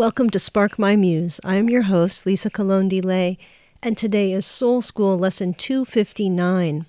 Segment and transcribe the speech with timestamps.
[0.00, 1.42] Welcome to Spark My Muse.
[1.44, 3.36] I am your host, Lisa Colon DeLay,
[3.82, 6.86] and today is Soul School Lesson 259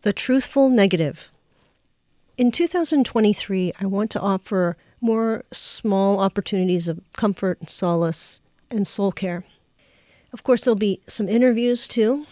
[0.00, 1.28] The Truthful Negative.
[2.38, 9.12] In 2023, I want to offer more small opportunities of comfort, and solace, and soul
[9.12, 9.44] care.
[10.32, 12.24] Of course, there'll be some interviews too,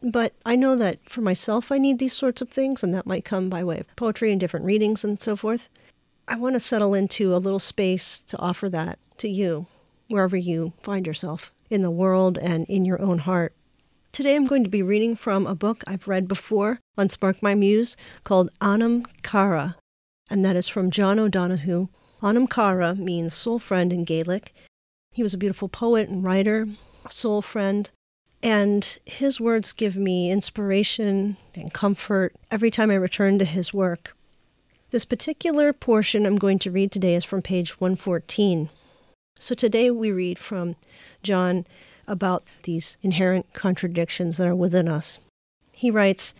[0.00, 3.24] but I know that for myself, I need these sorts of things, and that might
[3.24, 5.68] come by way of poetry and different readings and so forth.
[6.28, 9.66] I want to settle into a little space to offer that to you,
[10.08, 13.54] wherever you find yourself in the world and in your own heart.
[14.10, 17.54] Today I'm going to be reading from a book I've read before on Spark My
[17.54, 19.76] Muse called Anam Cara,
[20.28, 21.86] and that is from John O'Donohue.
[22.20, 24.52] Anam Cara means soul friend in Gaelic.
[25.12, 26.66] He was a beautiful poet and writer,
[27.08, 27.88] soul friend,
[28.42, 34.15] and his words give me inspiration and comfort every time I return to his work.
[34.90, 38.70] This particular portion I'm going to read today is from page 114.
[39.36, 40.76] So today we read from
[41.24, 41.66] John
[42.06, 45.18] about these inherent contradictions that are within us.
[45.72, 46.34] He writes,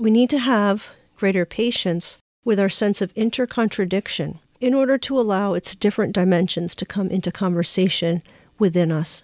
[0.00, 5.54] We need to have greater patience with our sense of intercontradiction in order to allow
[5.54, 8.20] its different dimensions to come into conversation
[8.58, 9.22] within us.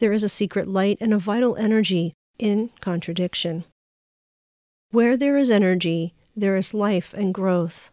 [0.00, 3.64] There is a secret light and a vital energy in contradiction.
[4.90, 7.90] Where there is energy, there is life and growth.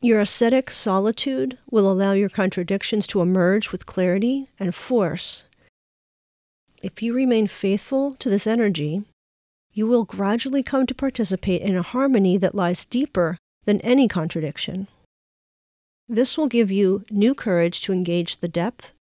[0.00, 5.44] Your ascetic solitude will allow your contradictions to emerge with clarity and force.
[6.82, 9.04] If you remain faithful to this energy,
[9.72, 14.88] you will gradually come to participate in a harmony that lies deeper than any contradiction.
[16.06, 18.92] This will give you new courage to engage the depth,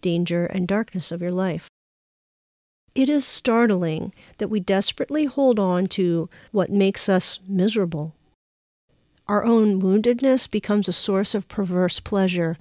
[0.00, 1.68] danger, and darkness of your life.
[2.94, 8.14] It is startling that we desperately hold on to what makes us miserable.
[9.26, 12.58] Our own woundedness becomes a source of perverse pleasure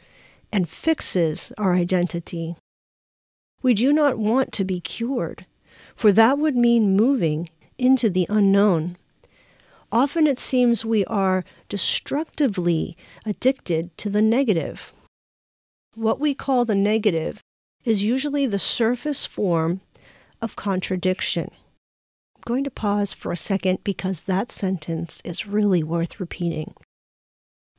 [0.51, 2.55] and fixes our identity.
[3.61, 5.45] We do not want to be cured,
[5.95, 8.97] for that would mean moving into the unknown.
[9.91, 14.93] Often it seems we are destructively addicted to the negative.
[15.95, 17.41] What we call the negative
[17.83, 19.81] is usually the surface form
[20.41, 21.51] of contradiction.
[22.35, 26.73] I'm going to pause for a second because that sentence is really worth repeating.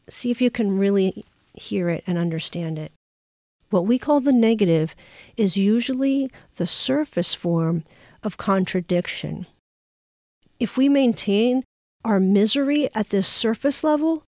[0.09, 1.25] See if you can really
[1.55, 2.93] hear it and understand it.
[3.71, 4.95] What we call the negative
[5.37, 7.85] is usually the surface form
[8.23, 9.47] of contradiction.
[10.61, 11.65] If we maintain
[12.05, 14.25] our misery at this surface level,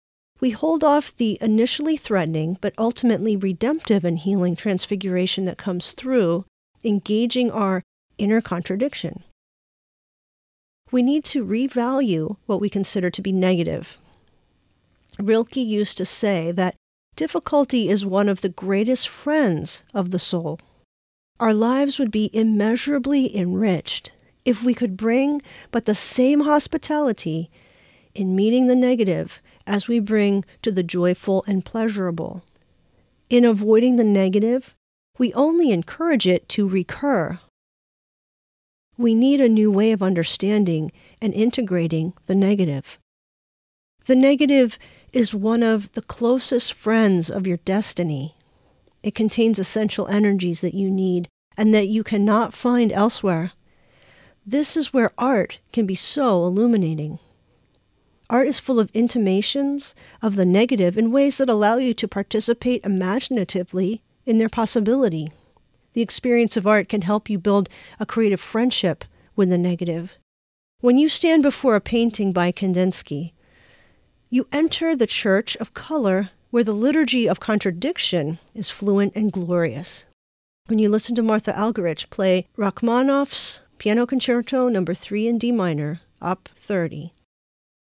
[0.41, 6.45] we hold off the initially threatening but ultimately redemptive and healing transfiguration that comes through
[6.83, 7.81] engaging our
[8.19, 9.23] inner contradiction.
[10.91, 13.97] We need to revalue what we consider to be negative.
[15.19, 16.75] Rilke used to say that
[17.15, 20.59] difficulty is one of the greatest friends of the soul.
[21.39, 24.11] Our lives would be immeasurably enriched
[24.45, 25.41] if we could bring
[25.71, 27.51] but the same hospitality
[28.15, 32.43] in meeting the negative as we bring to the joyful and pleasurable.
[33.29, 34.75] In avoiding the negative,
[35.17, 37.39] we only encourage it to recur
[38.99, 42.99] we need a new way of understanding and integrating the negative.
[44.07, 44.77] The negative
[45.13, 48.35] is one of the closest friends of your destiny.
[49.01, 53.53] It contains essential energies that you need and that you cannot find elsewhere.
[54.45, 57.19] This is where art can be so illuminating.
[58.29, 62.83] Art is full of intimations of the negative in ways that allow you to participate
[62.83, 65.31] imaginatively in their possibility.
[65.99, 67.67] The experience of art can help you build
[67.99, 69.03] a creative friendship
[69.35, 70.13] with the negative.
[70.79, 73.33] When you stand before a painting by Kandinsky,
[74.29, 80.05] you enter the church of color where the liturgy of contradiction is fluent and glorious.
[80.67, 84.99] When you listen to Martha Argerich play Rachmaninoff's Piano Concerto Number no.
[85.01, 86.47] 3 in D minor, Op.
[86.55, 87.11] 30,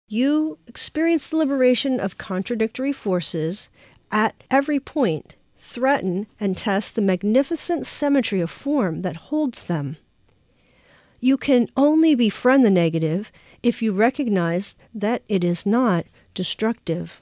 [0.08, 3.70] you experience the liberation of contradictory forces
[4.12, 5.36] at every point,
[5.68, 9.98] threaten and test the magnificent symmetry of form that holds them.
[11.19, 13.31] You can only befriend the negative
[13.62, 17.22] if you recognize that it is not destructive.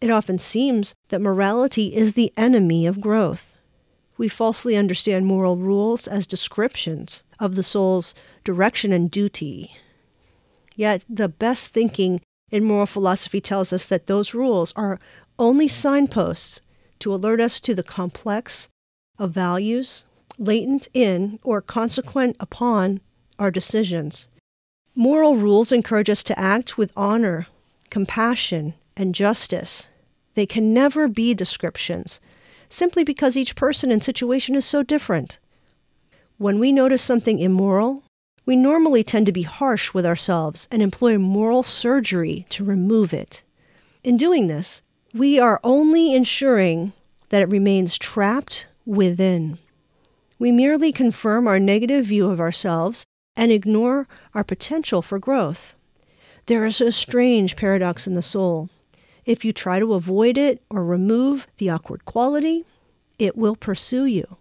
[0.00, 3.54] It often seems that morality is the enemy of growth.
[4.16, 8.14] We falsely understand moral rules as descriptions of the soul's
[8.44, 9.76] direction and duty.
[10.74, 12.20] Yet the best thinking
[12.50, 15.00] in moral philosophy tells us that those rules are
[15.38, 16.60] only signposts
[17.02, 18.68] to alert us to the complex
[19.18, 20.04] of values
[20.38, 23.00] latent in or consequent upon
[23.38, 24.28] our decisions.
[24.94, 27.46] Moral rules encourage us to act with honor,
[27.90, 29.88] compassion, and justice.
[30.34, 32.20] They can never be descriptions,
[32.68, 35.38] simply because each person and situation is so different.
[36.38, 38.04] When we notice something immoral,
[38.44, 43.42] we normally tend to be harsh with ourselves and employ moral surgery to remove it.
[44.02, 44.82] In doing this,
[45.14, 46.92] we are only ensuring
[47.28, 49.58] that it remains trapped within.
[50.38, 53.04] We merely confirm our negative view of ourselves
[53.36, 55.74] and ignore our potential for growth.
[56.46, 58.68] There is a strange paradox in the soul.
[59.24, 62.64] If you try to avoid it or remove the awkward quality,
[63.18, 64.36] it will pursue you.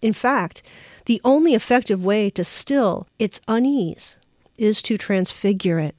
[0.00, 0.62] In fact,
[1.04, 4.16] the only effective way to still its unease
[4.56, 5.94] is to transfigure it,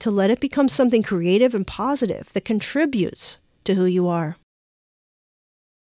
[0.00, 4.36] to let it become something creative and positive that contributes to who you are.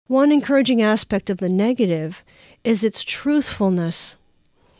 [0.07, 2.21] One encouraging aspect of the negative
[2.63, 4.17] is its truthfulness.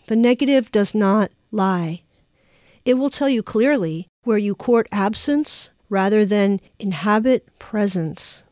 [0.08, 2.02] The negative does not lie.
[2.86, 8.44] It will tell you clearly where you court absence rather than inhabit presence.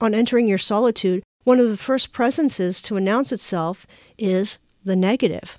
[0.00, 3.86] On entering your solitude, one of the first presences to announce itself
[4.18, 5.58] is the negative.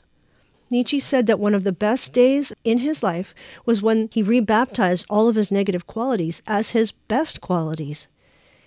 [0.69, 5.05] Nietzsche said that one of the best days in his life was when he rebaptized
[5.09, 8.07] all of his negative qualities as his best qualities.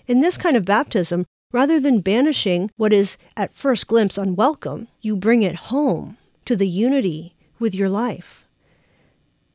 [0.07, 5.17] In this kind of baptism, rather than banishing what is at first glimpse unwelcome, you
[5.17, 8.45] bring it home to the unity with your life.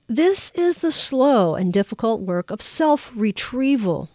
[0.07, 4.09] This is the slow and difficult work of self retrieval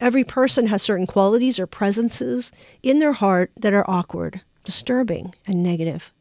[0.00, 5.62] Every person has certain qualities or presences in their heart that are awkward, disturbing, and
[5.62, 6.12] negative.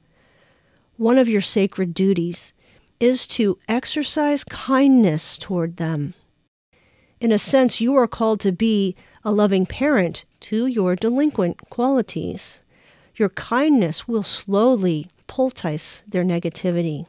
[0.97, 2.53] One of your sacred duties
[2.99, 6.13] is to exercise kindness toward them.
[7.19, 12.61] In a sense, you are called to be a loving parent to your delinquent qualities.
[13.15, 17.07] Your kindness will slowly poultice their negativity,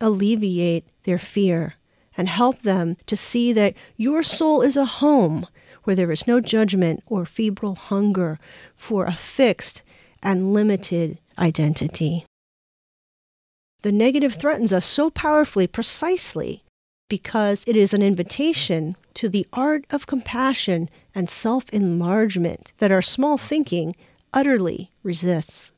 [0.00, 1.74] alleviate their fear,
[2.16, 5.46] and help them to see that your soul is a home
[5.84, 8.38] where there is no judgment or febrile hunger
[8.76, 9.82] for a fixed
[10.22, 12.24] and limited identity.
[13.86, 16.64] The negative threatens us so powerfully precisely
[17.08, 23.00] because it is an invitation to the art of compassion and self enlargement that our
[23.00, 23.94] small thinking
[24.34, 25.70] utterly resists.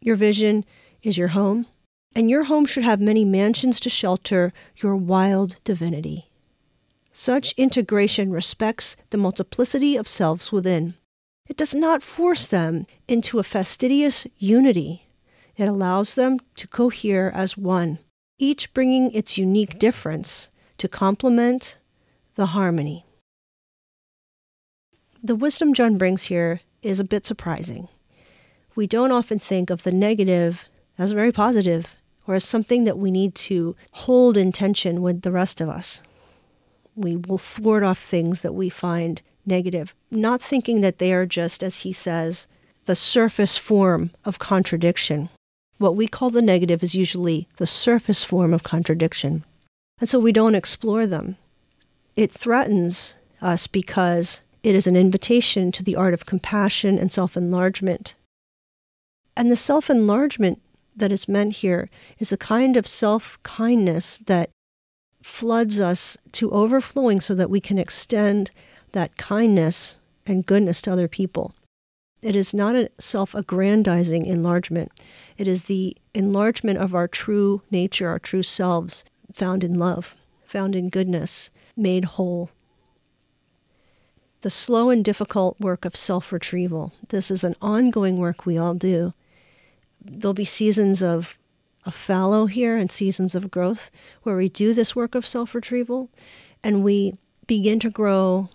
[0.00, 0.64] Your vision
[1.02, 1.66] is your home,
[2.14, 6.30] and your home should have many mansions to shelter your wild divinity.
[7.12, 10.94] Such integration respects the multiplicity of selves within.
[11.48, 15.08] It does not force them into a fastidious unity.
[15.60, 17.98] It allows them to cohere as one,
[18.38, 20.48] each bringing its unique difference
[20.78, 21.76] to complement
[22.34, 23.04] the harmony.
[25.22, 27.88] The wisdom John brings here is a bit surprising.
[28.74, 30.64] We don't often think of the negative
[30.96, 31.88] as very positive
[32.26, 36.02] or as something that we need to hold in tension with the rest of us
[37.00, 41.62] we will thwart off things that we find negative, not thinking that they are just,
[41.62, 42.46] as he says,
[42.84, 45.30] the surface form of contradiction.
[45.80, 49.46] What we call the negative is usually the surface form of contradiction.
[49.98, 51.38] And so we don't explore them.
[52.16, 57.34] It threatens us because it is an invitation to the art of compassion and self
[57.34, 58.14] enlargement.
[59.34, 60.60] And the self enlargement
[60.94, 64.50] that is meant here is a kind of self kindness that
[65.22, 68.50] floods us to overflowing so that we can extend
[68.92, 69.96] that kindness
[70.26, 71.54] and goodness to other people.
[72.22, 74.92] It is not a self aggrandizing enlargement.
[75.38, 80.76] It is the enlargement of our true nature, our true selves, found in love, found
[80.76, 82.50] in goodness, made whole.
[84.42, 86.92] The slow and difficult work of self retrieval.
[87.08, 89.14] This is an ongoing work we all do.
[90.02, 91.38] There'll be seasons of
[91.86, 93.90] a fallow here and seasons of growth
[94.22, 96.10] where we do this work of self retrieval
[96.62, 98.50] and we begin to grow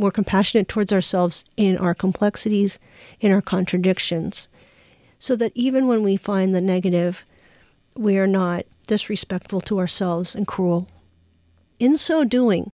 [0.00, 2.78] more compassionate towards ourselves in our complexities,
[3.20, 4.48] in our contradictions,
[5.18, 7.24] so that even when we find the negative,
[7.94, 10.88] we are not disrespectful to ourselves and cruel.
[11.78, 12.70] In so doing,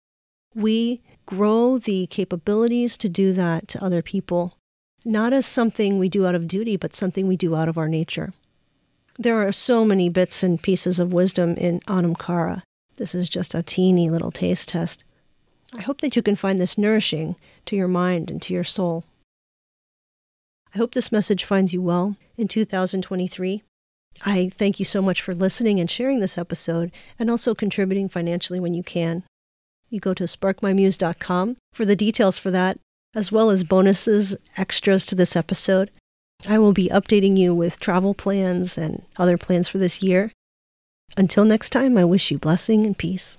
[0.54, 4.56] we grow the capabilities to do that to other people,
[5.04, 7.88] not as something we do out of duty, but something we do out of our
[7.88, 8.33] nature.
[9.18, 12.62] There are so many bits and pieces of wisdom in Anam Cara.
[12.97, 15.04] This is just a teeny little taste test.
[15.73, 19.04] I hope that you can find this nourishing to your mind and to your soul.
[20.75, 23.62] I hope this message finds you well in 2023.
[24.25, 28.61] I thank you so much for listening and sharing this episode and also contributing financially
[28.61, 29.25] when you can.
[29.90, 32.78] You go to sparkmymuse.com for the details for that,
[33.14, 35.90] as well as bonuses, extras to this episode.
[36.49, 40.32] I will be updating you with travel plans and other plans for this year.
[41.16, 43.38] Until next time, I wish you blessing and peace.